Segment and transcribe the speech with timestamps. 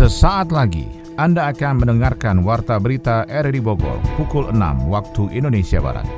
[0.00, 0.88] Sesaat lagi
[1.20, 6.08] Anda akan mendengarkan Warta Berita RRI Bogor pukul 6 waktu Indonesia Barat.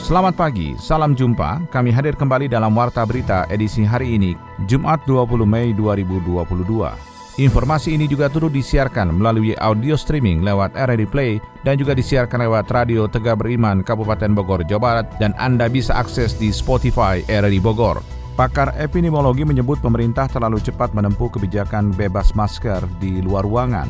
[0.00, 1.68] Selamat pagi, salam jumpa.
[1.68, 4.32] Kami hadir kembali dalam Warta Berita edisi hari ini,
[4.64, 7.11] Jumat 20 Mei 2022.
[7.40, 12.68] Informasi ini juga turut disiarkan melalui audio streaming lewat RRD Play dan juga disiarkan lewat
[12.68, 18.04] Radio Tegak Beriman Kabupaten Bogor, Jawa Barat dan Anda bisa akses di Spotify RRD Bogor.
[18.36, 23.88] Pakar epidemiologi menyebut pemerintah terlalu cepat menempuh kebijakan bebas masker di luar ruangan.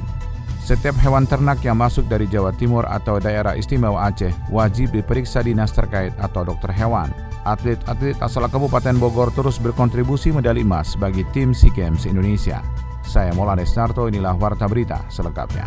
[0.62, 5.74] Setiap hewan ternak yang masuk dari Jawa Timur atau daerah istimewa Aceh wajib diperiksa dinas
[5.74, 7.10] terkait atau dokter hewan.
[7.42, 12.62] Atlet-atlet asal Kabupaten Bogor terus berkontribusi medali emas bagi tim SEA Games Indonesia.
[13.02, 15.66] Saya Mola Desnarto, inilah Warta Berita selengkapnya.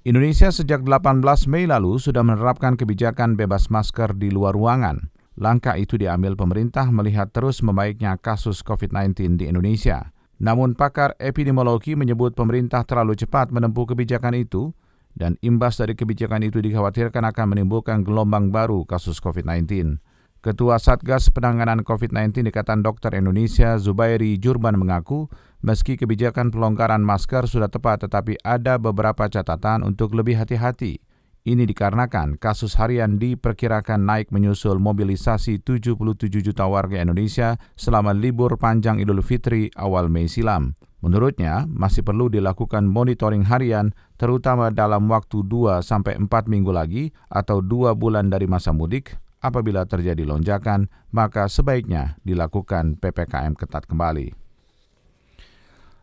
[0.00, 5.12] Indonesia sejak 18 Mei lalu sudah menerapkan kebijakan bebas masker di luar ruangan.
[5.36, 10.10] Langkah itu diambil pemerintah melihat terus membaiknya kasus COVID-19 di Indonesia.
[10.40, 14.72] Namun pakar epidemiologi menyebut pemerintah terlalu cepat menempuh kebijakan itu
[15.12, 20.00] dan imbas dari kebijakan itu dikhawatirkan akan menimbulkan gelombang baru kasus COVID-19.
[20.40, 25.28] Ketua Satgas Penanganan COVID-19 Ikatan Dokter Indonesia Zubairi Jurban mengaku
[25.60, 30.96] meski kebijakan pelonggaran masker sudah tepat tetapi ada beberapa catatan untuk lebih hati-hati.
[31.44, 36.00] Ini dikarenakan kasus harian diperkirakan naik menyusul mobilisasi 77
[36.40, 40.72] juta warga Indonesia selama libur panjang Idul Fitri awal Mei silam.
[41.04, 47.60] Menurutnya, masih perlu dilakukan monitoring harian terutama dalam waktu 2 sampai 4 minggu lagi atau
[47.60, 54.36] 2 bulan dari masa mudik apabila terjadi lonjakan, maka sebaiknya dilakukan PPKM ketat kembali.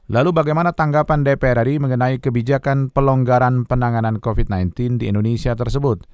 [0.07, 6.07] Lalu bagaimana tanggapan DPR RI mengenai kebijakan pelonggaran penanganan COVID-19 di Indonesia tersebut?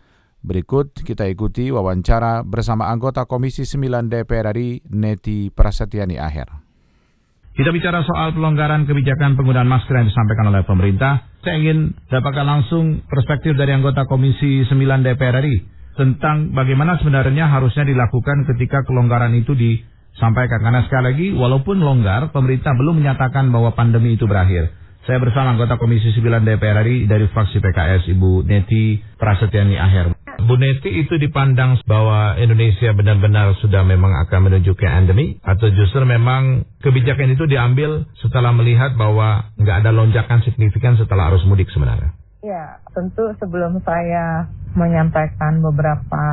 [0.44, 6.50] Berikut kita ikuti wawancara bersama anggota Komisi 9 DPR RI Neti Prasetyani Aher.
[7.53, 11.30] Kita bicara soal pelonggaran kebijakan penggunaan masker yang disampaikan oleh pemerintah.
[11.46, 14.74] Saya ingin dapatkan langsung perspektif dari anggota Komisi 9
[15.06, 20.62] DPR RI tentang bagaimana sebenarnya harusnya dilakukan ketika kelonggaran itu disampaikan.
[20.62, 24.74] Karena sekali lagi, walaupun longgar, pemerintah belum menyatakan bahwa pandemi itu berakhir.
[25.03, 30.16] Saya bersama anggota Komisi 9 DPR RI dari fraksi PKS, Ibu Neti Prasetyani Aher.
[30.48, 36.08] Bu Neti itu dipandang bahwa Indonesia benar-benar sudah memang akan menuju ke endemi atau justru
[36.08, 42.16] memang kebijakan itu diambil setelah melihat bahwa nggak ada lonjakan signifikan setelah arus mudik sebenarnya?
[42.44, 46.26] Ya, tentu sebelum saya menyampaikan beberapa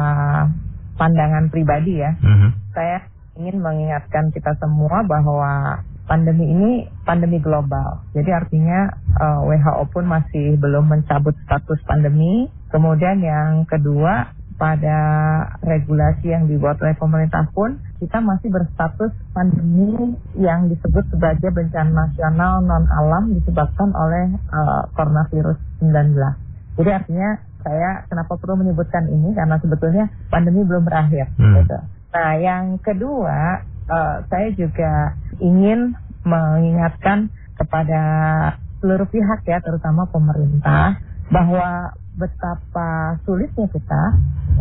[0.98, 2.18] pandangan pribadi ya.
[2.18, 2.50] Uh-huh.
[2.74, 3.06] Saya
[3.38, 6.70] ingin mengingatkan kita semua bahwa pandemi ini
[7.06, 8.02] pandemi global.
[8.10, 8.90] Jadi artinya
[9.22, 12.50] uh, eh, WHO pun masih belum mencabut status pandemi.
[12.74, 14.98] Kemudian yang kedua pada
[15.64, 22.60] regulasi yang dibuat oleh pemerintah pun kita masih berstatus pandemi yang disebut sebagai bencana nasional
[22.60, 26.76] non alam disebabkan oleh uh, coronavirus 19.
[26.76, 31.32] Jadi artinya saya kenapa perlu menyebutkan ini karena sebetulnya pandemi belum berakhir.
[31.40, 31.64] Hmm.
[31.64, 31.78] Gitu.
[32.12, 38.02] Nah, yang kedua, uh, saya juga ingin mengingatkan kepada
[38.84, 41.00] seluruh pihak ya, terutama pemerintah,
[41.30, 44.02] bahwa betapa sulitnya kita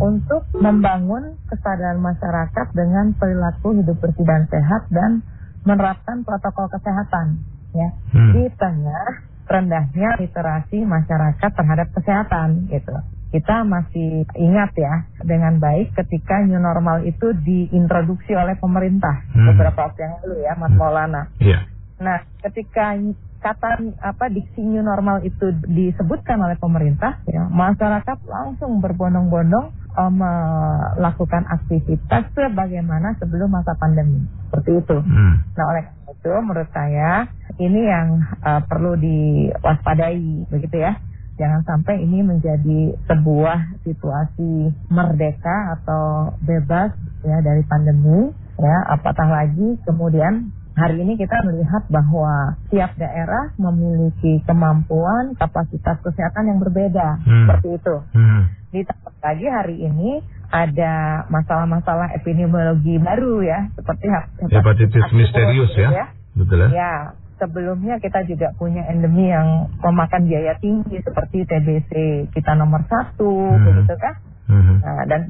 [0.00, 5.20] untuk membangun kesadaran masyarakat dengan perilaku hidup bersih dan sehat dan
[5.68, 7.44] menerapkan protokol kesehatan
[7.76, 8.32] ya hmm.
[8.32, 12.96] di tengah rendahnya literasi masyarakat terhadap kesehatan gitu.
[13.30, 19.54] Kita masih ingat ya dengan baik ketika new normal itu diintroduksi oleh pemerintah hmm.
[19.54, 20.80] beberapa waktu yang lalu ya Mas hmm.
[20.80, 21.22] Maulana.
[21.38, 21.62] Yeah.
[22.00, 22.96] Nah, ketika
[23.40, 31.46] kata apa diksi new normal itu disebutkan oleh pemerintah, ya, masyarakat langsung berbondong-bondong uh, melakukan
[31.48, 34.26] aktivitas sebagaimana sebelum masa pandemi.
[34.50, 34.96] Seperti itu.
[35.00, 35.42] Hmm.
[35.54, 40.98] Nah, oleh itu menurut saya ini yang uh, perlu diwaspadai begitu ya.
[41.40, 46.92] Jangan sampai ini menjadi sebuah situasi merdeka atau bebas
[47.24, 48.28] ya dari pandemi
[48.60, 56.48] ya apatah lagi kemudian hari ini kita melihat bahwa tiap daerah memiliki kemampuan kapasitas kesehatan
[56.48, 57.48] yang berbeda hmm.
[57.48, 57.96] seperti itu.
[58.16, 58.42] Hmm.
[58.70, 64.06] Ditambah lagi hari ini ada masalah-masalah epidemiologi baru ya seperti
[64.50, 65.90] hepatitis misterius ya.
[65.90, 66.06] ya.
[66.34, 66.68] Betul ya?
[66.70, 66.94] Ya,
[67.40, 71.92] sebelumnya kita juga punya endemi yang memakan biaya tinggi seperti TBC
[72.36, 73.64] kita nomor satu, hmm.
[73.64, 74.14] begitu kan?
[74.50, 74.76] Hmm.
[74.82, 75.20] Nah, dan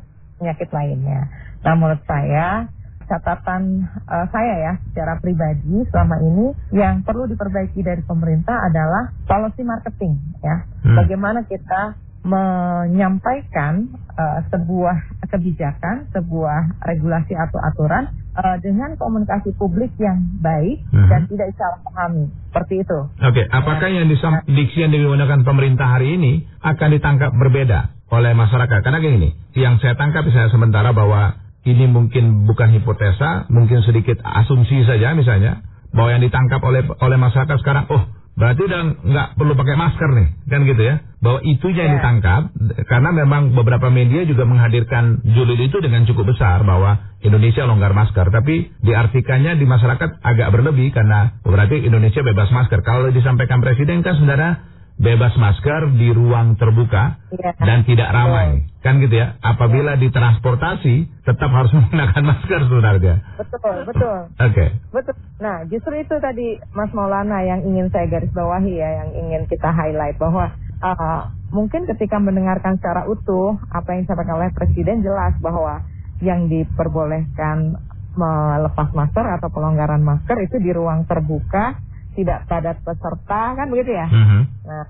[0.41, 1.29] penyakit lainnya.
[1.63, 2.67] Nah, menurut saya
[3.11, 9.67] catatan uh, saya ya secara pribadi selama ini yang perlu diperbaiki dari pemerintah adalah policy
[9.67, 10.67] marketing ya.
[10.87, 10.97] Hmm.
[10.99, 20.21] Bagaimana kita menyampaikan uh, sebuah kebijakan, sebuah regulasi atau aturan uh, dengan komunikasi publik yang
[20.45, 21.09] baik hmm.
[21.09, 22.29] dan tidak salah pahami.
[22.53, 22.99] Seperti itu.
[23.25, 23.45] Oke, okay.
[23.49, 24.05] apakah ya.
[24.05, 24.07] yang
[24.45, 28.79] diksi yang digunakan pemerintah hari ini akan ditangkap berbeda oleh masyarakat?
[28.85, 34.85] Karena gini, yang saya tangkap saya sementara bahwa ini mungkin bukan hipotesa, mungkin sedikit asumsi
[34.85, 35.65] saja misalnya,
[35.97, 40.29] bahwa yang ditangkap oleh oleh masyarakat sekarang, oh berarti udah nggak perlu pakai masker nih,
[40.49, 41.05] kan gitu ya?
[41.21, 41.97] Bahwa itu yang yeah.
[42.01, 42.43] ditangkap,
[42.89, 48.33] karena memang beberapa media juga menghadirkan julid itu dengan cukup besar bahwa Indonesia longgar masker,
[48.33, 52.81] tapi diartikannya di masyarakat agak berlebih karena berarti Indonesia bebas masker.
[52.81, 54.70] Kalau disampaikan Presiden kan sebenarnya
[55.01, 57.57] bebas masker di ruang terbuka ya.
[57.57, 58.69] dan tidak ramai.
[58.69, 58.85] Betul.
[58.85, 59.41] Kan gitu ya.
[59.41, 63.15] Apabila di transportasi tetap harus menggunakan masker sebenarnya.
[63.41, 64.19] Betul, betul.
[64.37, 64.53] Oke.
[64.53, 64.69] Okay.
[64.93, 65.17] Betul.
[65.41, 69.73] Nah, justru itu tadi Mas Maulana yang ingin saya garis bawahi ya, yang ingin kita
[69.73, 70.53] highlight bahwa
[70.85, 75.81] uh, mungkin ketika mendengarkan secara utuh apa yang disampaikan oleh Presiden jelas bahwa
[76.21, 77.81] yang diperbolehkan
[78.13, 81.79] melepas masker atau pelonggaran masker itu di ruang terbuka
[82.17, 84.07] tidak padat peserta kan begitu ya.
[84.11, 84.43] Mm -hmm.
[84.67, 84.85] Nah,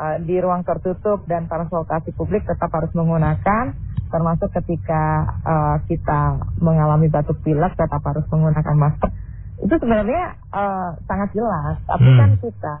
[0.00, 3.72] uh, di ruang tertutup dan transportasi publik tetap harus menggunakan
[4.06, 5.02] termasuk ketika
[5.42, 9.10] uh, kita mengalami batuk pilek tetap harus menggunakan masker.
[9.56, 12.18] Itu sebenarnya uh, sangat jelas, tapi mm.
[12.20, 12.74] kan kita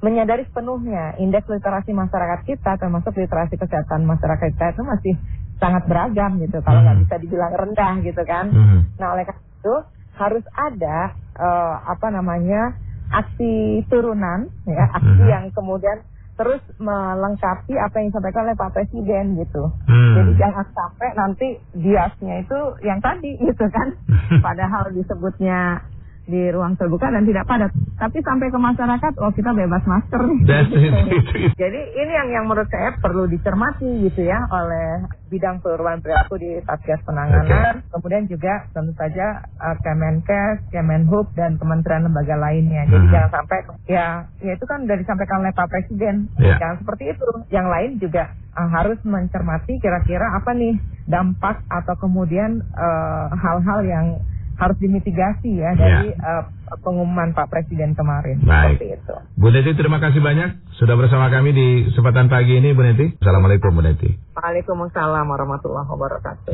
[0.00, 5.14] menyadari sepenuhnya indeks literasi masyarakat kita termasuk literasi kesehatan masyarakat kita itu masih
[5.60, 7.02] sangat beragam gitu kalau nggak mm.
[7.04, 8.46] bisa dibilang rendah gitu kan.
[8.48, 8.80] Mm.
[8.96, 9.74] Nah oleh karena itu
[10.16, 10.98] harus ada
[11.36, 12.76] uh, apa namanya
[13.10, 15.30] aksi turunan, ya, aksi hmm.
[15.30, 15.98] yang kemudian
[16.40, 19.68] terus melengkapi apa yang disampaikan oleh Pak Presiden gitu.
[19.84, 20.14] Hmm.
[20.16, 23.88] Jadi jangan sampai nanti biasnya itu yang tadi gitu kan.
[24.46, 25.84] Padahal disebutnya
[26.30, 27.74] di ruang terbuka dan tidak padat.
[27.98, 30.40] Tapi sampai ke masyarakat, oh kita bebas masker nih.
[31.58, 36.58] Jadi ini yang yang menurut saya perlu dicermati gitu ya oleh bidang perubahan perilaku di
[36.66, 37.90] Satgas Penanganan, okay.
[37.92, 42.86] kemudian juga tentu saja uh, Kemenkes, Kemenhub dan kementerian lembaga lainnya.
[42.86, 43.14] Jadi hmm.
[43.14, 44.06] jangan sampai ya
[44.42, 46.30] ya itu kan sudah disampaikan oleh Pak Presiden.
[46.38, 46.58] Yeah.
[46.58, 47.28] Jangan seperti itu.
[47.50, 48.24] Yang lain juga
[48.56, 54.06] uh, harus mencermati kira-kira apa nih dampak atau kemudian uh, hal-hal uh, yang
[54.60, 55.80] harus dimitigasi ya, ya.
[55.80, 56.44] dari uh,
[56.84, 58.44] pengumuman Pak Presiden kemarin.
[58.44, 58.76] Baik.
[58.76, 59.14] Seperti itu.
[59.40, 63.16] Bu Neti terima kasih banyak sudah bersama kami di kesempatan pagi ini Bu Neti.
[63.24, 64.10] Assalamualaikum Bu Neti.
[64.36, 66.52] Waalaikumsalam warahmatullahi wabarakatuh.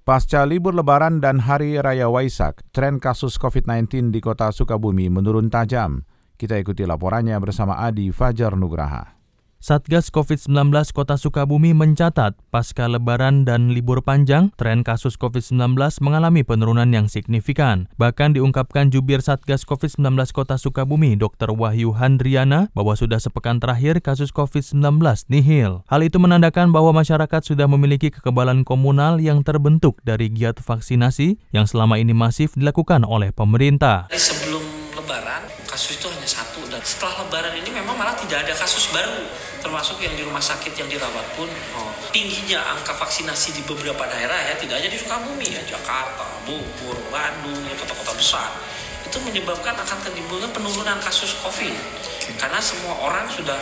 [0.00, 6.02] Pasca libur lebaran dan hari raya Waisak, tren kasus COVID-19 di kota Sukabumi menurun tajam.
[6.34, 9.19] Kita ikuti laporannya bersama Adi Fajar Nugraha.
[9.60, 16.88] Satgas COVID-19 Kota Sukabumi mencatat pasca lebaran dan libur panjang, tren kasus COVID-19 mengalami penurunan
[16.88, 17.84] yang signifikan.
[18.00, 21.52] Bahkan diungkapkan jubir Satgas COVID-19 Kota Sukabumi, Dr.
[21.52, 24.80] Wahyu Handriana, bahwa sudah sepekan terakhir kasus COVID-19
[25.28, 25.84] nihil.
[25.92, 31.68] Hal itu menandakan bahwa masyarakat sudah memiliki kekebalan komunal yang terbentuk dari giat vaksinasi yang
[31.68, 34.08] selama ini masif dilakukan oleh pemerintah.
[34.08, 34.64] Sebelum
[34.96, 36.24] lebaran, kasus itu hanya
[36.80, 39.24] setelah lebaran ini memang malah tidak ada kasus baru
[39.60, 41.46] termasuk yang di rumah sakit yang dirawat pun
[41.76, 46.96] oh, tingginya angka vaksinasi di beberapa daerah ya tidak hanya di Sukabumi ya Jakarta, Bogor,
[47.12, 48.50] Bandung ya kota-kota besar.
[49.04, 51.74] Itu menyebabkan akan menimbulkan penurunan kasus COVID.
[52.38, 53.58] Karena semua orang sudah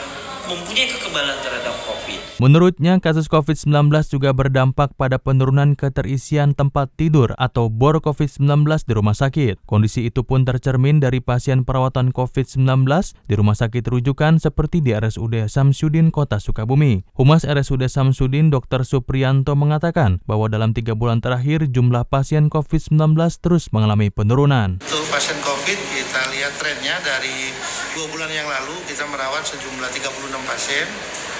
[0.49, 2.21] mempunyai kekebalan terhadap COVID.
[2.41, 9.13] Menurutnya, kasus COVID-19 juga berdampak pada penurunan keterisian tempat tidur atau bor COVID-19 di rumah
[9.13, 9.63] sakit.
[9.69, 12.89] Kondisi itu pun tercermin dari pasien perawatan COVID-19
[13.29, 17.05] di rumah sakit rujukan seperti di RSUD Samsudin Kota Sukabumi.
[17.19, 18.87] Humas RSUD Samsudin Dr.
[18.89, 24.81] Suprianto mengatakan bahwa dalam tiga bulan terakhir jumlah pasien COVID-19 terus mengalami penurunan.
[24.81, 27.53] Untuk pasien COVID kita lihat trennya dari
[27.99, 30.87] dua bulan yang lalu kita merawat sejumlah 36 pasien.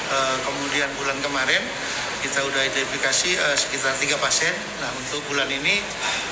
[0.09, 1.63] Uh, kemudian bulan kemarin
[2.19, 4.51] kita sudah identifikasi uh, sekitar tiga pasien.
[4.83, 5.79] Nah untuk bulan ini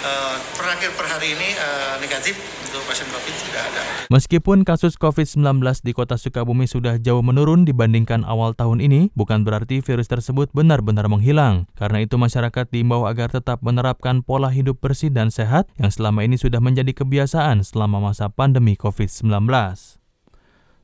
[0.03, 2.35] uh, per akhir per hari ini uh, negatif
[2.67, 3.83] untuk pasien COVID tidak ada.
[4.11, 9.79] Meskipun kasus COVID-19 di kota Sukabumi sudah jauh menurun dibandingkan awal tahun ini, bukan berarti
[9.79, 11.71] virus tersebut benar-benar menghilang.
[11.79, 16.35] Karena itu masyarakat diimbau agar tetap menerapkan pola hidup bersih dan sehat yang selama ini
[16.35, 19.31] sudah menjadi kebiasaan selama masa pandemi COVID-19.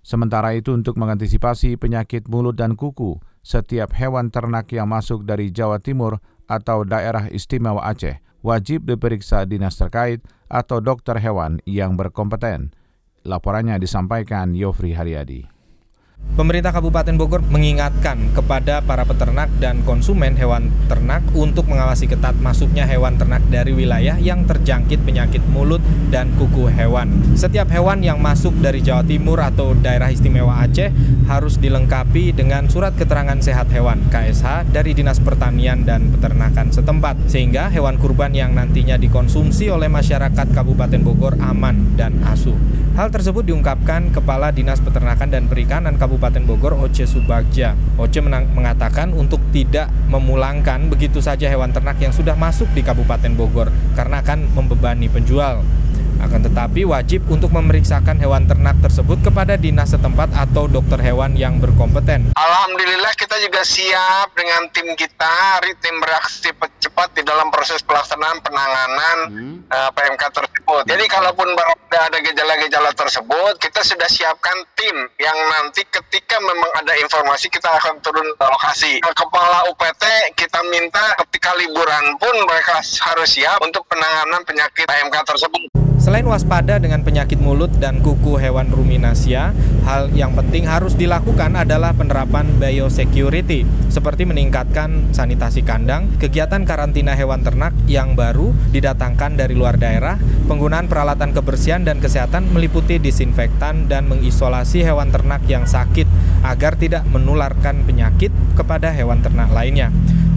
[0.03, 5.79] Sementara itu untuk mengantisipasi penyakit mulut dan kuku, setiap hewan ternak yang masuk dari Jawa
[5.79, 6.19] Timur
[6.51, 12.75] atau daerah istimewa Aceh wajib diperiksa dinas terkait atau dokter hewan yang berkompeten.
[13.23, 15.47] Laporannya disampaikan Yofri Haryadi.
[16.33, 22.89] Pemerintah Kabupaten Bogor mengingatkan kepada para peternak dan konsumen hewan ternak untuk mengawasi ketat masuknya
[22.89, 27.13] hewan ternak dari wilayah yang terjangkit penyakit mulut dan kuku hewan.
[27.37, 30.89] Setiap hewan yang masuk dari Jawa Timur atau daerah istimewa Aceh
[31.29, 37.69] harus dilengkapi dengan surat keterangan sehat hewan KSH dari Dinas Pertanian dan Peternakan setempat sehingga
[37.69, 42.57] hewan kurban yang nantinya dikonsumsi oleh masyarakat Kabupaten Bogor aman dan asuh.
[42.93, 46.12] Hal tersebut diungkapkan Kepala Dinas Peternakan dan Perikanan Kabupaten
[46.45, 47.73] Bogor Oce Subagja.
[47.97, 53.73] Oce mengatakan untuk tidak memulangkan begitu saja hewan ternak yang sudah masuk di Kabupaten Bogor
[53.97, 55.65] karena akan membebani penjual.
[56.23, 61.59] Akan tetapi wajib untuk memeriksakan hewan ternak tersebut kepada dinas setempat atau dokter hewan yang
[61.59, 62.31] berkompeten.
[62.39, 69.17] Alhamdulillah kita juga siap dengan tim kita, tim bereaksi cepat di dalam proses pelaksanaan penanganan
[69.35, 69.57] hmm.
[69.67, 70.52] uh, eh, PMK tersebut.
[70.83, 71.49] Jadi kalaupun
[71.93, 78.01] ada gejala-gejala tersebut, kita sudah siapkan tim yang nanti ketika memang ada informasi kita akan
[78.01, 78.95] turun ke lokasi.
[79.13, 85.69] Kepala UPT kita minta ketika liburan pun mereka harus siap untuk penanganan penyakit PMK tersebut.
[86.03, 91.93] Selain waspada dengan penyakit mulut dan kuku hewan ruminasia, hal yang penting harus dilakukan adalah
[91.93, 99.77] penerapan biosecurity, seperti meningkatkan sanitasi kandang, kegiatan karantina hewan ternak yang baru didatangkan dari luar
[99.77, 106.07] daerah, penggunaan peralatan kebersihan dan kesehatan meliputi disinfektan dan mengisolasi hewan ternak yang sakit
[106.47, 109.91] agar tidak menularkan penyakit kepada hewan ternak lainnya.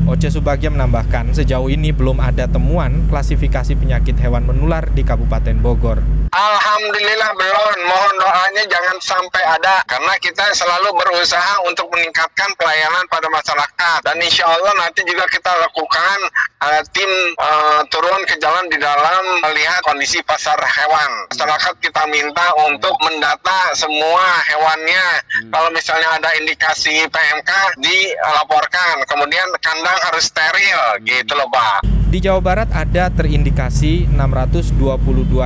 [0.05, 5.97] Oce Subagja menambahkan, sejauh ini belum ada temuan klasifikasi penyakit hewan menular di Kabupaten Bogor.
[6.35, 7.77] Alhamdulillah belum.
[7.87, 14.17] Mohon doanya jangan sampai ada karena kita selalu berusaha untuk meningkatkan pelayanan pada masyarakat dan
[14.19, 16.17] insya Allah nanti juga kita lakukan
[16.59, 17.07] uh, tim
[17.39, 21.11] uh, turun ke jalan di dalam melihat kondisi pasar hewan.
[21.31, 25.05] Masyarakat kita minta untuk mendata semua hewannya.
[25.39, 25.51] Hmm.
[25.55, 29.07] Kalau misalnya ada indikasi PMK dilaporkan.
[29.07, 31.85] Kemudian kandang harus steril gitu loh Pak.
[32.05, 34.79] Di Jawa Barat ada terindikasi 622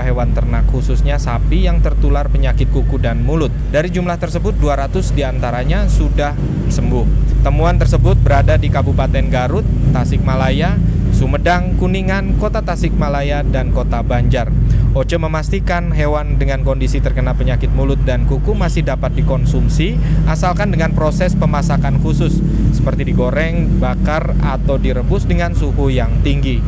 [0.05, 3.49] hewan ternak khususnya sapi yang tertular penyakit kuku dan mulut.
[3.73, 6.37] Dari jumlah tersebut 200 di antaranya sudah
[6.69, 7.05] sembuh.
[7.41, 9.65] Temuan tersebut berada di Kabupaten Garut,
[9.95, 10.77] Tasikmalaya,
[11.19, 14.47] Sumedang, Kuningan, Kota Tasikmalaya, dan Kota Banjar.
[14.95, 19.99] Oce memastikan hewan dengan kondisi terkena penyakit mulut dan kuku masih dapat dikonsumsi
[20.31, 22.39] asalkan dengan proses pemasakan khusus
[22.71, 26.63] seperti digoreng, bakar, atau direbus dengan suhu yang tinggi.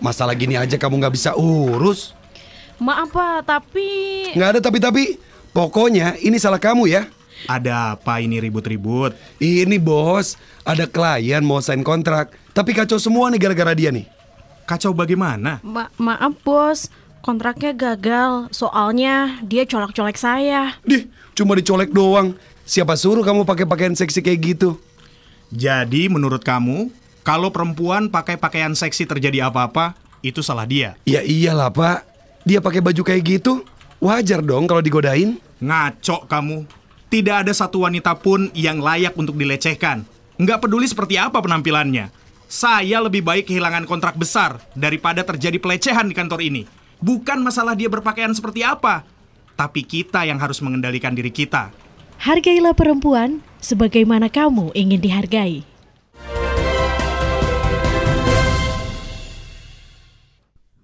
[0.00, 2.16] Masalah gini aja kamu nggak bisa urus.
[2.80, 3.90] Maaf pak, tapi...
[4.32, 5.20] Nggak ada tapi-tapi.
[5.52, 7.04] Pokoknya ini salah kamu ya.
[7.46, 9.14] Ada apa ini ribut-ribut?
[9.38, 10.34] Ini bos,
[10.66, 14.10] ada klien mau sign kontrak, tapi kacau semua nih gara-gara dia nih.
[14.66, 15.62] Kacau bagaimana?
[15.62, 16.90] Ma maaf bos,
[17.22, 18.50] kontraknya gagal.
[18.50, 20.74] Soalnya dia colek-colek saya.
[20.82, 21.06] Dih,
[21.38, 22.34] cuma dicolek doang.
[22.68, 24.76] Siapa suruh kamu pakai pakaian seksi kayak gitu?
[25.48, 26.92] Jadi menurut kamu,
[27.24, 30.98] kalau perempuan pakai pakaian seksi terjadi apa-apa, itu salah dia?
[31.08, 32.04] Ya iyalah pak,
[32.44, 33.64] dia pakai baju kayak gitu.
[33.98, 35.40] Wajar dong kalau digodain.
[35.58, 36.77] Ngaco kamu.
[37.08, 40.04] Tidak ada satu wanita pun yang layak untuk dilecehkan.
[40.36, 42.12] Nggak peduli seperti apa penampilannya.
[42.48, 46.64] Saya lebih baik kehilangan kontrak besar daripada terjadi pelecehan di kantor ini.
[47.00, 49.04] Bukan masalah dia berpakaian seperti apa,
[49.52, 51.68] tapi kita yang harus mengendalikan diri kita.
[52.18, 55.67] Hargailah perempuan sebagaimana kamu ingin dihargai.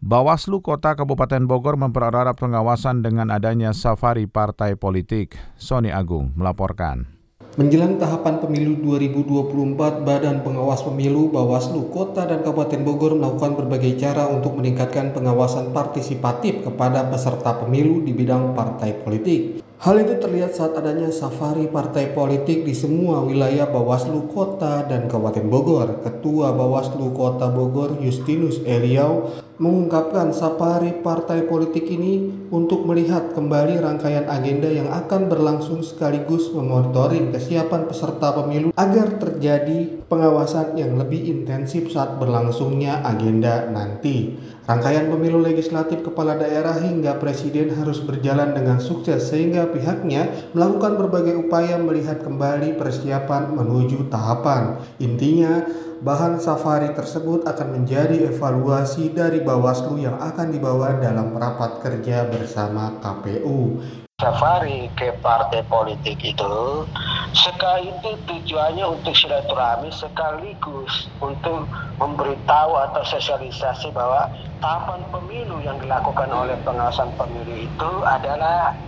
[0.05, 5.33] Bawaslu Kota Kabupaten Bogor mempererat pengawasan dengan adanya safari partai politik.
[5.57, 7.09] Sony Agung melaporkan.
[7.57, 14.29] Menjelang tahapan pemilu 2024, Badan Pengawas Pemilu Bawaslu Kota dan Kabupaten Bogor melakukan berbagai cara
[14.29, 19.65] untuk meningkatkan pengawasan partisipatif kepada peserta pemilu di bidang partai politik.
[19.85, 25.49] Hal itu terlihat saat adanya safari partai politik di semua wilayah Bawaslu Kota dan Kabupaten
[25.49, 25.89] Bogor.
[26.05, 34.27] Ketua Bawaslu Kota Bogor Justinus Eliau mengungkapkan safari partai politik ini untuk melihat kembali rangkaian
[34.27, 41.87] agenda yang akan berlangsung sekaligus memonitoring kesiapan peserta pemilu agar terjadi pengawasan yang lebih intensif
[41.95, 44.35] saat berlangsungnya agenda nanti.
[44.65, 51.37] Rangkaian pemilu legislatif kepala daerah hingga presiden harus berjalan dengan sukses sehingga pihaknya melakukan berbagai
[51.37, 54.81] upaya melihat kembali persiapan menuju tahapan.
[54.97, 55.69] Intinya,
[56.01, 62.97] bahan safari tersebut akan menjadi evaluasi dari Bawaslu yang akan dibawa dalam rapat kerja bersama
[63.05, 63.85] KPU.
[64.23, 66.87] Safari ke partai politik itu
[67.35, 71.67] sekali itu tujuannya untuk silaturahmi sekaligus untuk
[71.99, 74.31] memberitahu atau sosialisasi bahwa
[74.63, 78.79] tahapan pemilu yang dilakukan oleh pengawasan pemilu itu adalah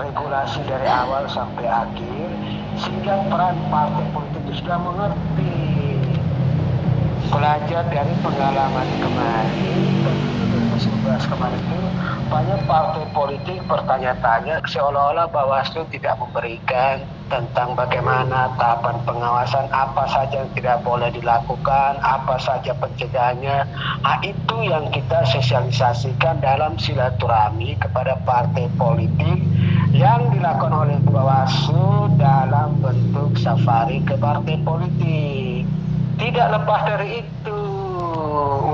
[0.00, 2.28] regulasi dari awal sampai akhir
[2.80, 5.60] sehingga peran partai politik itu sudah mengerti.
[7.28, 9.76] Belajar dari pengalaman kemarin
[10.72, 11.04] 2019
[11.36, 11.89] kemarin itu
[12.30, 20.50] banyak partai politik bertanya-tanya seolah-olah Bawaslu tidak memberikan tentang bagaimana tahapan pengawasan apa saja yang
[20.54, 23.66] tidak boleh dilakukan, apa saja pencegahannya.
[24.06, 29.42] Nah, itu yang kita sosialisasikan dalam silaturahmi kepada partai politik
[29.90, 35.66] yang dilakukan oleh Bawaslu dalam bentuk safari ke partai politik.
[36.14, 37.59] Tidak lepas dari itu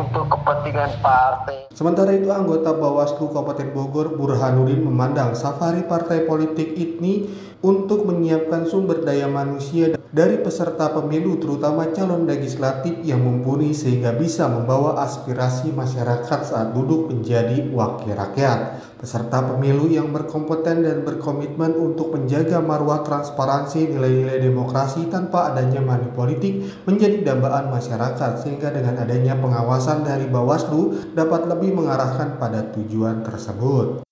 [0.04, 1.68] untuk kepentingan partai.
[1.72, 7.28] Sementara itu anggota Bawaslu Kabupaten Bogor Burhanuddin memandang safari partai politik ini
[7.64, 14.48] untuk menyiapkan sumber daya manusia dari peserta pemilu terutama calon legislatif yang mumpuni sehingga bisa
[14.48, 18.80] membawa aspirasi masyarakat saat duduk menjadi wakil rakyat.
[18.96, 26.08] Peserta pemilu yang berkompeten dan berkomitmen untuk menjaga marwah transparansi nilai-nilai demokrasi tanpa adanya money
[26.16, 33.20] politik menjadi dambaan masyarakat sehingga dengan adanya pengawasan dari Bawaslu dapat lebih mengarahkan pada tujuan
[33.20, 34.08] tersebut.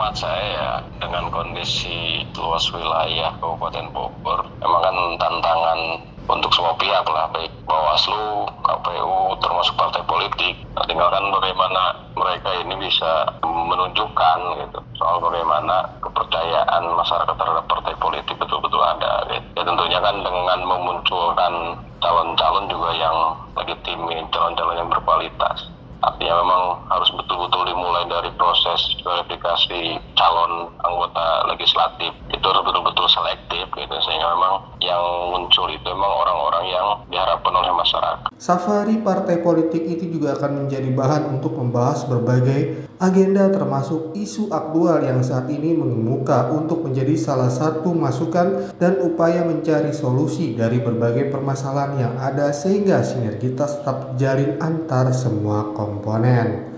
[0.00, 5.80] Hemat saya ya dengan kondisi luas wilayah Kabupaten Bogor, memang kan tantangan
[6.24, 10.56] untuk semua pihak lah, baik Bawaslu, KPU, termasuk partai politik.
[10.72, 18.40] Nah, tinggalkan bagaimana mereka ini bisa menunjukkan gitu soal bagaimana kepercayaan masyarakat terhadap partai politik
[18.40, 19.28] betul-betul ada.
[19.28, 19.52] Gitu.
[19.52, 24.00] Ya tentunya kan dengan memunculkan calon-calon juga yang legitim,
[24.32, 25.68] calon-calon yang berkualitas.
[26.00, 32.12] Artinya memang harus betul-betul dimulai dari proses verifikasi calon anggota legislatif.
[32.32, 37.72] Itu harus betul-betul selektif gitu sehingga memang yang muncul itu memang orang-orang yang diharapkan oleh
[37.76, 38.28] masyarakat.
[38.40, 45.00] Safari partai politik itu juga akan menjadi bahan untuk membahas berbagai agenda termasuk isu aktual
[45.04, 51.28] yang saat ini mengemuka untuk menjadi salah satu masukan dan upaya mencari solusi dari berbagai
[51.28, 56.69] permasalahan yang ada sehingga sinergitas tetap terjalin antar semua komponen.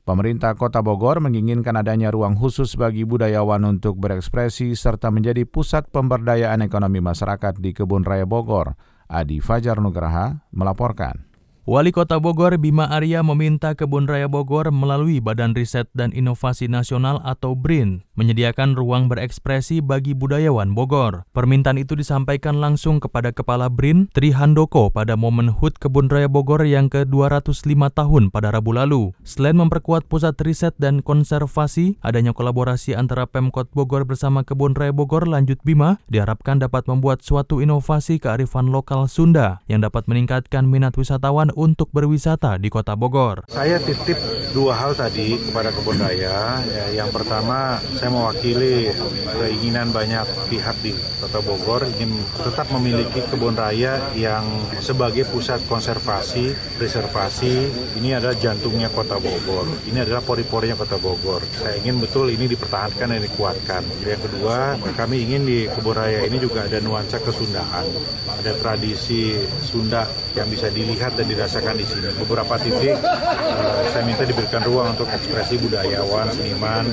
[0.00, 6.64] Pemerintah Kota Bogor menginginkan adanya ruang khusus bagi budayawan untuk berekspresi serta menjadi pusat pemberdayaan
[6.66, 8.74] ekonomi masyarakat di Kebun Raya Bogor.
[9.06, 11.29] Adi Fajar Nugraha melaporkan.
[11.70, 17.22] Wali Kota Bogor Bima Arya meminta Kebun Raya Bogor melalui Badan Riset dan Inovasi Nasional
[17.22, 21.30] atau BRIN menyediakan ruang berekspresi bagi budayawan Bogor.
[21.30, 26.66] Permintaan itu disampaikan langsung kepada Kepala BRIN Tri Handoko pada momen HUT Kebun Raya Bogor
[26.66, 29.14] yang ke-205 tahun pada Rabu lalu.
[29.22, 35.22] Selain memperkuat pusat riset dan konservasi, adanya kolaborasi antara Pemkot Bogor bersama Kebun Raya Bogor
[35.22, 41.54] lanjut Bima diharapkan dapat membuat suatu inovasi kearifan lokal Sunda yang dapat meningkatkan minat wisatawan
[41.60, 43.44] untuk berwisata di Kota Bogor.
[43.52, 44.16] Saya titip
[44.56, 46.64] dua hal tadi kepada kebun raya.
[46.64, 48.88] Ya, yang pertama, saya mewakili
[49.36, 54.48] keinginan banyak pihak di Kota Bogor ingin tetap memiliki kebun raya yang
[54.80, 57.68] sebagai pusat konservasi, reservasi.
[58.00, 59.68] Ini adalah jantungnya Kota Bogor.
[59.84, 61.44] Ini adalah pori-porinya Kota Bogor.
[61.60, 63.84] Saya ingin betul ini dipertahankan dan dikuatkan.
[64.00, 67.84] Yang kedua, kami ingin di kebun raya ini juga ada nuansa kesundaan,
[68.32, 72.08] ada tradisi Sunda yang bisa dilihat dan dirasakan dirasakan di sini.
[72.14, 76.86] Beberapa titik uh, saya minta diberikan ruang untuk ekspresi budayawan, seniman.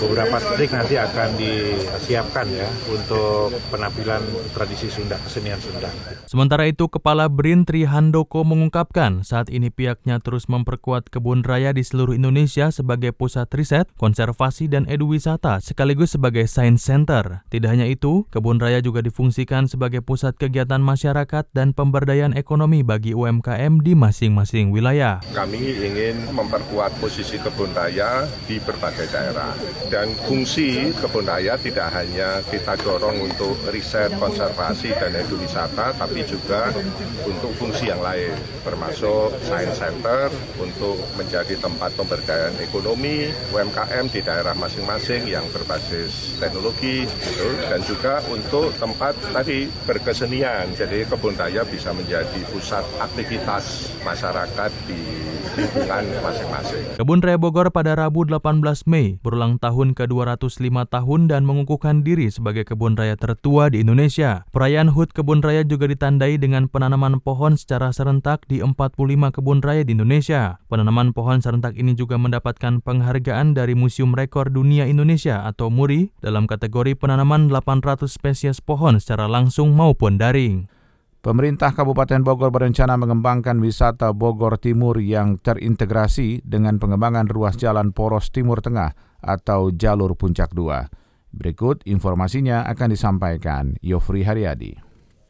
[0.00, 4.24] Beberapa titik nanti akan disiapkan ya untuk penampilan
[4.56, 5.92] tradisi Sunda, kesenian Sunda.
[6.24, 11.84] Sementara itu, Kepala BRIN Tri Handoko mengungkapkan saat ini pihaknya terus memperkuat kebun raya di
[11.84, 17.44] seluruh Indonesia sebagai pusat riset, konservasi, dan eduwisata sekaligus sebagai science center.
[17.52, 23.12] Tidak hanya itu, kebun raya juga difungsikan sebagai pusat kegiatan masyarakat dan pemberdayaan ekonomi bagi
[23.12, 25.20] UMKM di masing-masing wilayah.
[25.30, 29.52] Kami ingin memperkuat posisi kebun raya di berbagai daerah.
[29.92, 36.72] Dan fungsi kebun raya tidak hanya kita dorong untuk riset, konservasi, dan ekowisata, tapi juga
[37.24, 38.32] untuk fungsi yang lain,
[38.64, 47.04] termasuk science center untuk menjadi tempat pemberdayaan ekonomi, UMKM di daerah masing-masing yang berbasis teknologi,
[47.04, 50.72] gitu, dan juga untuk tempat tadi berkesenian.
[50.74, 56.84] Jadi kebun raya bisa menjadi pusat aktivitas masyarakat di lingkungan masing-masing.
[56.94, 62.62] Kebun Raya Bogor pada Rabu 18 Mei berulang tahun ke-205 tahun dan mengukuhkan diri sebagai
[62.62, 64.46] kebun raya tertua di Indonesia.
[64.54, 69.82] Perayaan HUT Kebun Raya juga ditandai dengan penanaman pohon secara serentak di 45 kebun raya
[69.82, 70.62] di Indonesia.
[70.70, 76.46] Penanaman pohon serentak ini juga mendapatkan penghargaan dari Museum Rekor Dunia Indonesia atau MURI dalam
[76.46, 80.77] kategori penanaman 800 spesies pohon secara langsung maupun daring.
[81.18, 88.30] Pemerintah Kabupaten Bogor berencana mengembangkan wisata Bogor Timur yang terintegrasi dengan pengembangan ruas jalan poros
[88.30, 91.34] Timur Tengah atau jalur Puncak 2.
[91.34, 94.87] Berikut informasinya akan disampaikan Yofri Haryadi.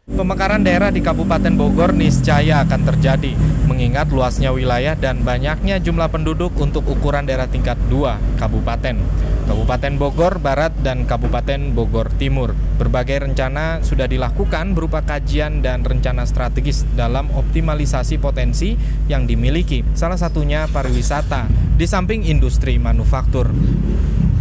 [0.09, 3.37] Pemekaran daerah di Kabupaten Bogor niscaya akan terjadi,
[3.68, 8.97] mengingat luasnya wilayah dan banyaknya jumlah penduduk untuk ukuran daerah tingkat 2 kabupaten.
[9.44, 12.57] Kabupaten Bogor Barat dan Kabupaten Bogor Timur.
[12.81, 18.81] Berbagai rencana sudah dilakukan berupa kajian dan rencana strategis dalam optimalisasi potensi
[19.12, 23.53] yang dimiliki, salah satunya pariwisata, di samping industri manufaktur.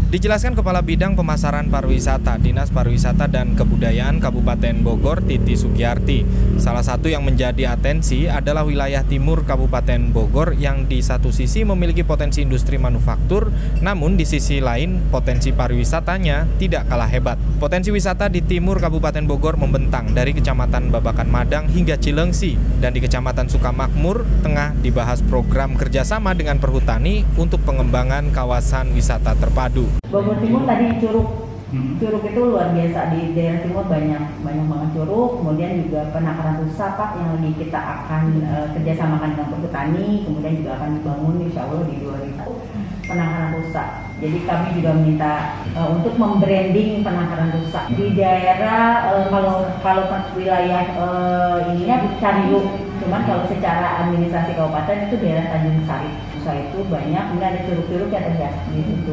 [0.08, 6.24] Dijelaskan Kepala Bidang Pemasaran Pariwisata Dinas Pariwisata dan Kebudayaan Kabupaten Bogor Titi Sugiyarti.
[6.56, 12.08] Salah satu yang menjadi atensi adalah wilayah timur Kabupaten Bogor yang di satu sisi memiliki
[12.08, 13.52] potensi industri manufaktur,
[13.84, 17.36] namun di sisi lain potensi pariwisatanya tidak kalah hebat.
[17.60, 23.04] Potensi wisata di timur Kabupaten Bogor membentang dari Kecamatan Babakan Madang hingga Cilengsi dan di
[23.04, 29.97] Kecamatan Sukamakmur tengah dibahas program kerjasama dengan perhutani untuk pengembangan kawasan wisata terpadu.
[30.08, 31.30] Bogor Timur tadi curug.
[31.68, 32.00] Hmm.
[32.00, 33.12] curug itu luar biasa.
[33.12, 35.44] Di daerah timur banyak banyak banget curug.
[35.44, 40.72] Kemudian juga penakaran rusa pak yang lagi kita akan uh, kerjasamakan dengan perhutani kemudian juga
[40.80, 43.88] akan dibangun insya Allah di 2000 penangkaran rusak
[44.20, 45.34] jadi kami juga minta
[45.74, 50.04] uh, untuk membranding penangkaran rusak di daerah uh, kalau kalau
[50.36, 56.12] wilayah uh, ininya Cariu cuman kalau secara administrasi kabupaten itu daerah Tanjung Sari
[56.48, 59.12] Nusa itu banyak, kemudian ada curug-curug ya tadi ya di situ,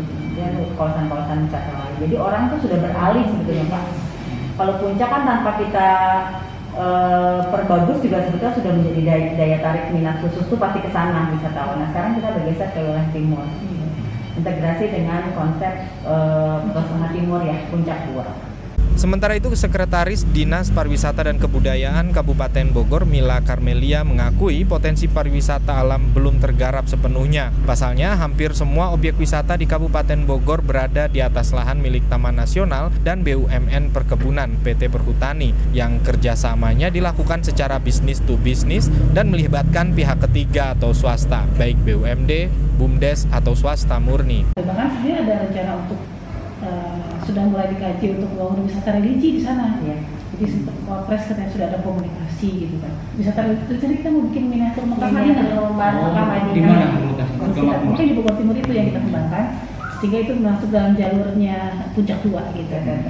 [0.79, 1.95] kawasan-kawasan wisata lain.
[2.07, 3.85] Jadi orang tuh sudah beralih sebetulnya Pak.
[4.55, 5.89] Kalau puncak kan tanpa kita
[6.79, 6.87] e,
[7.51, 11.83] perbagus juga sebetulnya sudah menjadi daya, daya tarik minat khusus tuh pasti ke sana wisatawan.
[11.83, 13.47] Nah sekarang kita bergeser ke wilayah timur,
[14.39, 15.75] integrasi dengan konsep
[16.07, 16.15] e,
[17.11, 18.54] Timur ya, puncak dua.
[19.05, 26.17] Sementara itu, Sekretaris Dinas Pariwisata dan Kebudayaan Kabupaten Bogor, Mila Karmelia, mengakui potensi pariwisata alam
[26.17, 27.53] belum tergarap sepenuhnya.
[27.69, 32.89] Pasalnya, hampir semua objek wisata di Kabupaten Bogor berada di atas lahan milik Taman Nasional
[33.05, 40.25] dan BUMN Perkebunan PT Perhutani yang kerjasamanya dilakukan secara bisnis to bisnis dan melibatkan pihak
[40.25, 42.49] ketiga atau swasta, baik BUMD,
[42.81, 44.49] BUMDes, atau swasta murni.
[44.57, 46.01] Bahkan sebenarnya ada rencana untuk
[46.65, 49.97] uh, sudah mulai dikaji untuk membangun wisata religi di sana ya.
[50.35, 52.93] Jadi sempat Wapres katanya sudah ada komunikasi gitu kan.
[53.17, 55.45] Wisata religi jadi kita mau bikin miniatur Mekah Madinah.
[55.73, 56.91] Mekah Madinah.
[57.89, 59.45] Mungkin di Bogor Timur itu yang kita kembangkan
[60.05, 63.01] sehingga itu masuk dalam jalurnya puncak dua gitu kan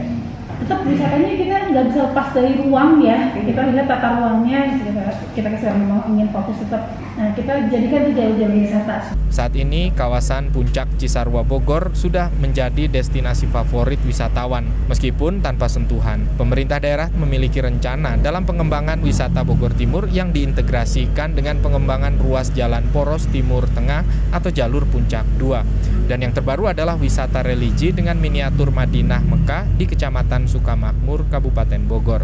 [0.65, 3.37] tetap wisatanya kita nggak bisa lepas dari ruang ya.
[3.37, 6.89] Kita lihat tata ruangnya kita kita memang ingin fokus tetap.
[7.21, 9.13] Nah kita jadikan itu jalur-jalur wisata.
[9.29, 16.25] Saat ini kawasan puncak Cisarua Bogor sudah menjadi destinasi favorit wisatawan meskipun tanpa sentuhan.
[16.41, 22.89] Pemerintah daerah memiliki rencana dalam pengembangan wisata Bogor Timur yang diintegrasikan dengan pengembangan ruas jalan
[22.89, 24.01] poros timur tengah
[24.33, 29.89] atau jalur puncak 2 dan yang terbaru adalah wisata religi dengan miniatur Madinah Mekah di
[29.89, 32.23] Kecamatan Sukamakmur, Kabupaten Bogor.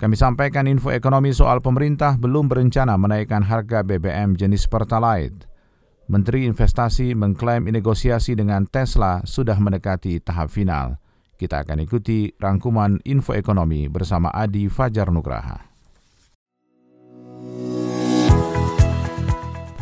[0.00, 5.44] Kami sampaikan info ekonomi soal pemerintah belum berencana menaikkan harga BBM jenis Pertalite.
[6.08, 10.96] Menteri Investasi mengklaim negosiasi dengan Tesla sudah mendekati tahap final.
[11.36, 15.67] Kita akan ikuti rangkuman info ekonomi bersama Adi Fajar Nugraha.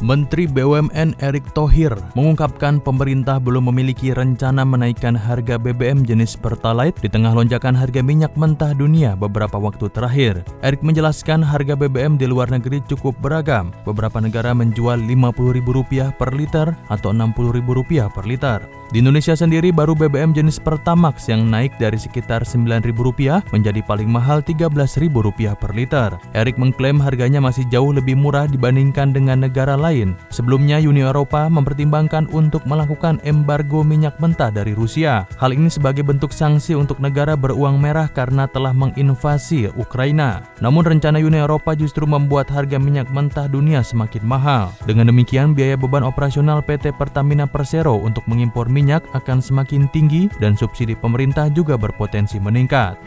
[0.05, 7.09] Menteri BUMN Erick Thohir mengungkapkan pemerintah belum memiliki rencana menaikkan harga BBM jenis Pertalite di
[7.09, 10.45] tengah lonjakan harga minyak mentah dunia beberapa waktu terakhir.
[10.61, 13.73] Erick menjelaskan harga BBM di luar negeri cukup beragam.
[13.89, 18.61] Beberapa negara menjual Rp50.000 per liter atau Rp60.000 per liter.
[18.87, 24.45] Di Indonesia sendiri baru BBM jenis Pertamax yang naik dari sekitar Rp9.000 menjadi paling mahal
[24.45, 26.15] Rp13.000 per liter.
[26.37, 29.86] Erik mengklaim harganya masih jauh lebih murah dibandingkan dengan negara lain.
[30.35, 35.31] Sebelumnya Uni Eropa mempertimbangkan untuk melakukan embargo minyak mentah dari Rusia.
[35.39, 40.43] Hal ini sebagai bentuk sanksi untuk negara beruang merah karena telah menginvasi Ukraina.
[40.59, 44.75] Namun rencana Uni Eropa justru membuat harga minyak mentah dunia semakin mahal.
[44.91, 50.59] Dengan demikian biaya beban operasional PT Pertamina Persero untuk mengimpor minyak akan semakin tinggi dan
[50.59, 52.99] subsidi pemerintah juga berpotensi meningkat.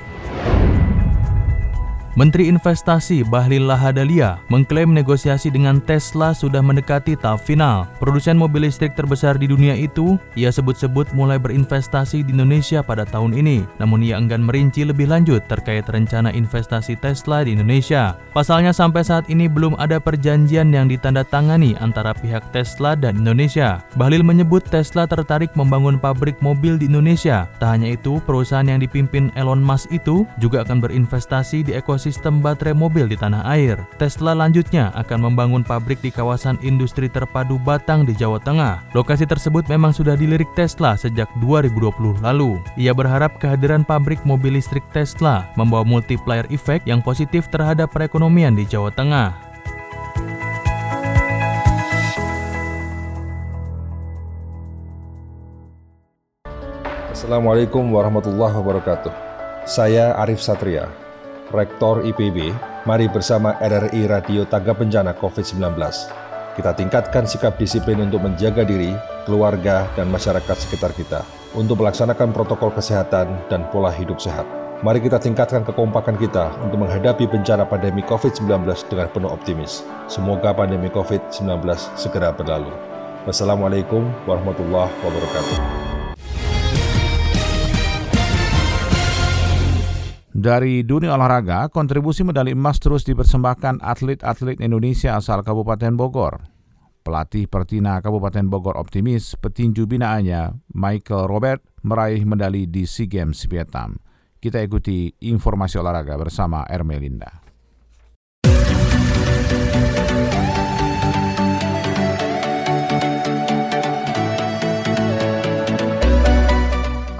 [2.20, 7.88] Menteri Investasi Bahlil Lahadalia mengklaim negosiasi dengan Tesla sudah mendekati tahap final.
[7.96, 13.40] Produsen mobil listrik terbesar di dunia itu, ia sebut-sebut mulai berinvestasi di Indonesia pada tahun
[13.40, 13.64] ini.
[13.80, 18.20] Namun ia enggan merinci lebih lanjut terkait rencana investasi Tesla di Indonesia.
[18.36, 23.80] Pasalnya sampai saat ini belum ada perjanjian yang ditandatangani antara pihak Tesla dan Indonesia.
[23.96, 27.48] Bahlil menyebut Tesla tertarik membangun pabrik mobil di Indonesia.
[27.64, 32.42] Tak hanya itu, perusahaan yang dipimpin Elon Musk itu juga akan berinvestasi di ekosistem ekosistem
[32.42, 33.78] baterai mobil di tanah air.
[34.02, 38.82] Tesla lanjutnya akan membangun pabrik di kawasan industri terpadu Batang di Jawa Tengah.
[38.98, 42.58] Lokasi tersebut memang sudah dilirik Tesla sejak 2020 lalu.
[42.82, 48.66] Ia berharap kehadiran pabrik mobil listrik Tesla membawa multiplier effect yang positif terhadap perekonomian di
[48.66, 49.38] Jawa Tengah.
[57.14, 59.14] Assalamualaikum warahmatullahi wabarakatuh.
[59.70, 60.90] Saya Arif Satria,
[61.50, 62.54] Rektor IPB.
[62.86, 65.78] Mari bersama RRI Radio Tangga Bencana COVID-19.
[66.54, 68.94] Kita tingkatkan sikap disiplin untuk menjaga diri,
[69.26, 71.26] keluarga, dan masyarakat sekitar kita
[71.58, 74.46] untuk melaksanakan protokol kesehatan dan pola hidup sehat.
[74.80, 79.84] Mari kita tingkatkan kekompakan kita untuk menghadapi bencana pandemi COVID-19 dengan penuh optimis.
[80.08, 81.66] Semoga pandemi COVID-19
[82.00, 82.72] segera berlalu.
[83.28, 85.89] Wassalamualaikum warahmatullahi wabarakatuh.
[90.40, 96.40] Dari dunia olahraga, kontribusi medali emas terus dipersembahkan atlet-atlet Indonesia asal Kabupaten Bogor.
[97.04, 104.00] Pelatih Pertina Kabupaten Bogor optimis petinju binaannya Michael Robert meraih medali di SEA Games Vietnam.
[104.40, 107.44] Kita ikuti informasi olahraga bersama Ermelinda.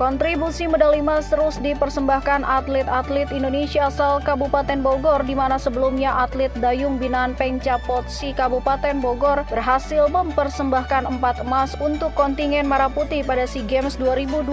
[0.10, 6.98] Kontribusi medali emas terus dipersembahkan atlet-atlet Indonesia asal Kabupaten Bogor di mana sebelumnya atlet dayung
[6.98, 14.02] binaan Pencapotsi Kabupaten Bogor berhasil mempersembahkan empat emas untuk kontingen Merah Putih pada SEA Games
[14.02, 14.50] 2021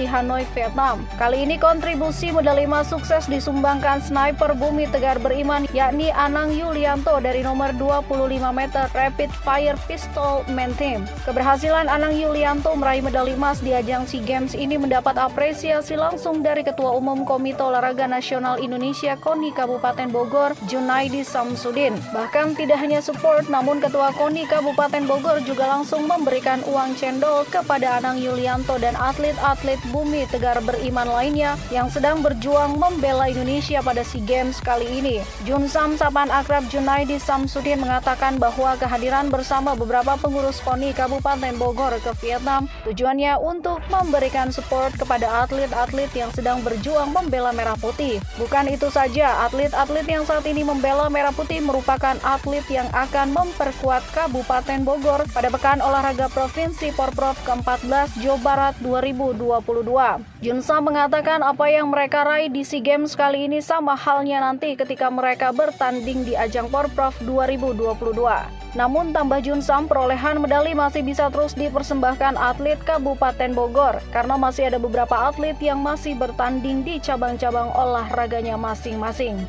[0.00, 1.04] di Hanoi, Vietnam.
[1.20, 7.44] Kali ini kontribusi medali emas sukses disumbangkan sniper bumi tegar beriman yakni Anang Yulianto dari
[7.44, 11.04] nomor 25 meter Rapid Fire Pistol Men Team.
[11.28, 16.46] Keberhasilan Anang Yulianto meraih medali emas di ajang SEA Games ini ini mendapat apresiasi langsung
[16.46, 21.98] dari Ketua Umum Komite Olahraga Nasional Indonesia KONI Kabupaten Bogor, Junaidi Samsudin.
[22.14, 27.98] Bahkan tidak hanya support, namun Ketua KONI Kabupaten Bogor juga langsung memberikan uang cendol kepada
[27.98, 34.22] Anang Yulianto dan atlet-atlet Bumi Tegar Beriman lainnya yang sedang berjuang membela Indonesia pada SEA
[34.22, 35.18] Games kali ini.
[35.42, 41.98] Jun Sam Sapan Akrab Junaidi Samsudin mengatakan bahwa kehadiran bersama beberapa pengurus KONI Kabupaten Bogor
[41.98, 48.20] ke Vietnam tujuannya untuk memberikan support kepada atlet-atlet yang sedang berjuang membela Merah Putih.
[48.36, 54.04] Bukan itu saja, atlet-atlet yang saat ini membela Merah Putih merupakan atlet yang akan memperkuat
[54.12, 60.44] Kabupaten Bogor pada Pekan Olahraga Provinsi Porprov ke-14 Jawa Barat 2022.
[60.44, 65.08] Junsa mengatakan apa yang mereka raih di SEA Games kali ini sama halnya nanti ketika
[65.08, 68.69] mereka bertanding di ajang Porprov 2022.
[68.70, 74.78] Namun tambah Junsam, perolehan medali masih bisa terus dipersembahkan atlet Kabupaten Bogor karena masih ada
[74.78, 79.42] beberapa atlet yang masih bertanding di cabang-cabang olahraganya masing-masing.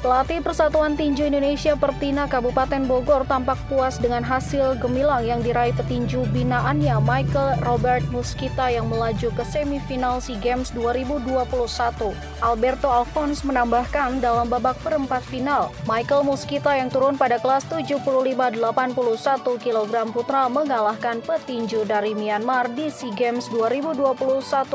[0.00, 6.24] Pelatih Persatuan Tinju Indonesia Pertina Kabupaten Bogor tampak puas dengan hasil gemilang yang diraih petinju
[6.32, 12.16] binaannya Michael Robert Muskita yang melaju ke semifinal SEA Games 2021.
[12.40, 18.56] Alberto Alphonse menambahkan dalam babak perempat final, Michael Muskita yang turun pada kelas 75-81
[19.60, 24.16] kg putra mengalahkan petinju dari Myanmar di SEA Games 2021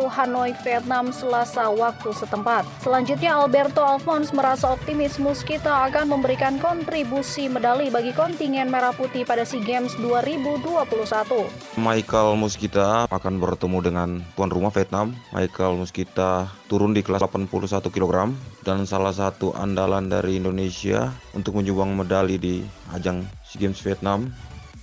[0.06, 2.70] Hanoi, Vietnam selasa waktu setempat.
[2.86, 9.48] Selanjutnya Alberto Alphonse merasa optimis Muskita akan memberikan kontribusi medali bagi kontingen Merah Putih pada
[9.48, 11.80] SEA Games 2021.
[11.80, 15.16] Michael Muskita akan bertemu dengan tuan rumah Vietnam.
[15.32, 17.48] Michael Muskita turun di kelas 81
[17.92, 18.36] kg
[18.68, 22.56] dan salah satu andalan dari Indonesia untuk menyumbang medali di
[22.92, 24.32] ajang SEA Games Vietnam.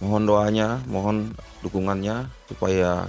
[0.00, 3.06] Mohon doanya, mohon dukungannya supaya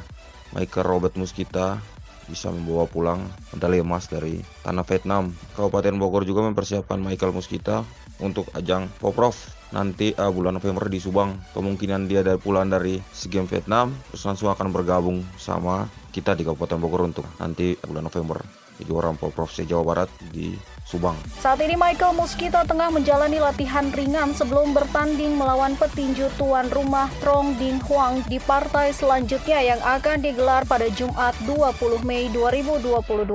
[0.54, 1.82] Michael Robert Muskita
[2.28, 5.34] bisa membawa pulang medali emas dari tanah Vietnam.
[5.56, 7.84] Kabupaten Bogor juga mempersiapkan Michael Muskita
[8.22, 9.36] untuk ajang Poprov
[9.74, 11.36] nanti uh, bulan November di Subang.
[11.58, 16.46] Kemungkinan dia dari pulang dari SEA Games Vietnam terus langsung akan bergabung sama kita di
[16.46, 18.40] Kabupaten Bogor untuk nanti bulan November
[18.78, 20.54] di orang Poprov Jawa Barat di
[20.94, 21.18] Subang.
[21.42, 27.58] Saat ini Michael Muskita tengah menjalani latihan ringan sebelum bertanding melawan petinju tuan rumah Trong
[27.58, 33.26] Ding Huang di partai selanjutnya yang akan digelar pada Jumat 20 Mei 2022.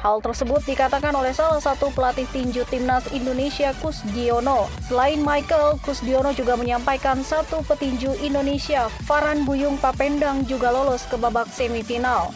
[0.00, 4.72] Hal tersebut dikatakan oleh salah satu pelatih tinju timnas Indonesia Kusdiono.
[4.88, 11.52] Selain Michael, Kusdiono juga menyampaikan satu petinju Indonesia, Farhan Buyung Papendang juga lolos ke babak
[11.52, 12.32] semifinal.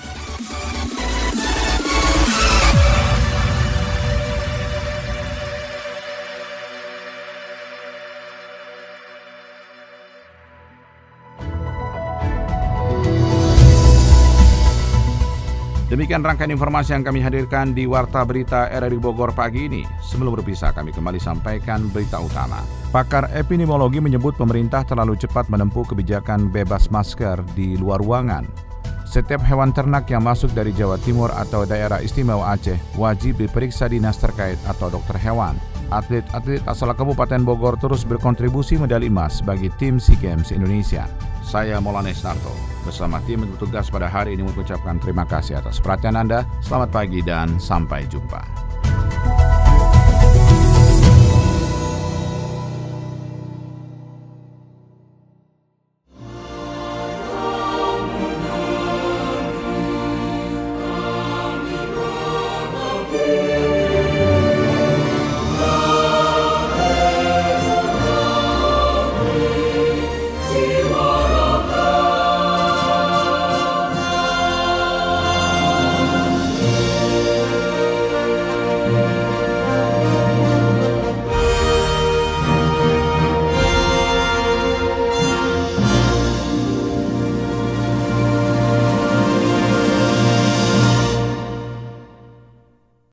[16.06, 19.82] Demikian rangkaian informasi yang kami hadirkan di Warta Berita RRI Bogor pagi ini.
[19.98, 22.62] Sebelum berpisah, kami kembali sampaikan berita utama.
[22.94, 28.46] Pakar epidemiologi menyebut pemerintah terlalu cepat menempuh kebijakan bebas masker di luar ruangan.
[29.02, 34.22] Setiap hewan ternak yang masuk dari Jawa Timur atau daerah istimewa Aceh wajib diperiksa dinas
[34.22, 35.58] terkait atau dokter hewan.
[35.90, 41.10] Atlet-atlet asal Kabupaten Bogor terus berkontribusi medali emas bagi tim SEA Games Indonesia.
[41.46, 42.50] Saya Maulana Narto
[42.82, 46.42] bersama tim bertugas pada hari ini mengucapkan terima kasih atas perhatian Anda.
[46.58, 48.65] Selamat pagi dan sampai jumpa.